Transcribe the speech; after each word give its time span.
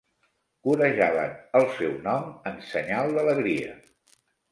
Corejaven 0.67 1.35
el 1.59 1.67
seu 1.81 1.91
nom 2.07 2.25
en 2.53 2.57
senyal 2.71 3.13
d'alegria. 3.19 3.77